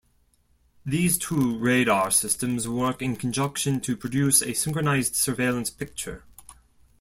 [0.83, 6.23] These two radar systems work in conjunction to produce a synchronized surveillance picture.